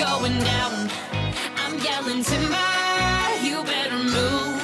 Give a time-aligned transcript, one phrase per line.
[0.00, 0.88] going down.
[1.56, 2.56] I'm yelling timber.
[3.42, 4.62] You better move.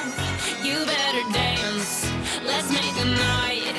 [0.63, 2.09] You better dance.
[2.45, 3.75] Let's make a night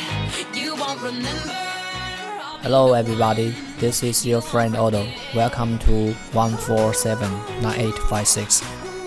[0.55, 1.55] you won't remember.
[2.63, 3.55] Hello, everybody.
[3.79, 5.07] This is your friend Odo.
[5.35, 7.31] Welcome to one four seven
[7.61, 8.63] nine eight five six.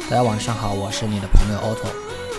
[0.10, 1.90] 大家晚上好，我是你的朋友 Otto，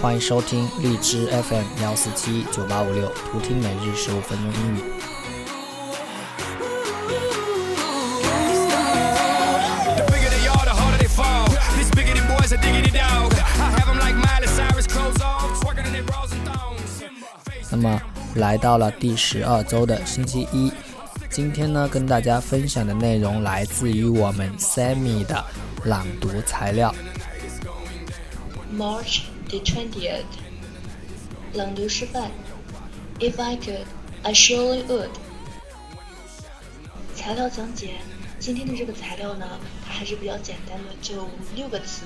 [0.00, 4.82] 欢迎收听荔枝 FM 幺四七九八五六，图听每日十五分钟英语。
[17.75, 17.99] 那么
[18.35, 20.71] 来到了第十二周的星期一，
[21.27, 25.43] 今天呢跟大家分享的内容来自于我们 Sammy 的
[25.83, 26.93] 朗读材料。
[28.71, 30.21] March the 20th.
[31.53, 32.29] 朗读示范。
[33.19, 33.85] If I could,
[34.21, 35.09] I surely would.
[37.15, 37.95] 材料讲解。
[38.37, 39.47] 今天的这个材料呢，
[39.83, 42.05] 它还是比较简单的，就六个词。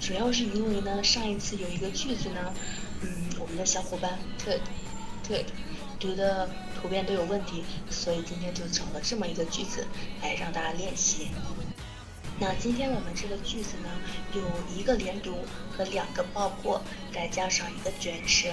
[0.00, 2.54] 主要是因为呢，上一次有一个句子呢，
[3.02, 4.60] 嗯，我们的小伙伴 could
[5.26, 5.46] 对
[5.98, 6.46] 读的
[6.80, 9.86] 图片都有问题，所以今天就找了这么一个句子
[10.20, 11.28] 来让大家练习。
[12.40, 13.88] 那今天我们这个句子呢，
[14.34, 14.42] 有
[14.74, 16.82] 一个连读和两个爆破，
[17.14, 18.48] 再加上一个卷舌。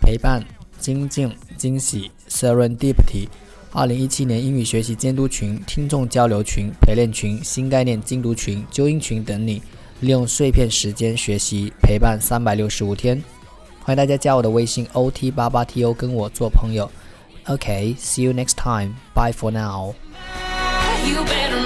[0.00, 0.42] 陪伴
[0.78, 3.28] 精进惊喜 serendipity
[3.72, 9.62] 二零一七年英语学习监督群听众交流群陪练群新概念精读群纠音群等你。
[10.00, 13.22] 利用碎片时间学习，陪伴三百六十五天。
[13.82, 16.90] 欢迎大家加我的微信 o t 八八 t o 跟我做朋友。
[17.46, 18.94] OK，see、you next time.
[19.14, 19.94] Bye for now.
[21.06, 21.60] You better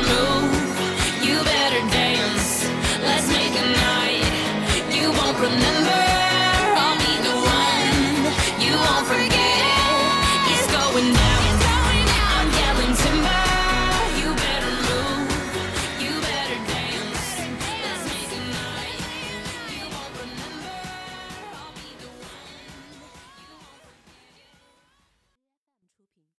[1.90, 2.66] dance.
[3.02, 4.24] Let's make a night.
[4.90, 5.83] You won't remember.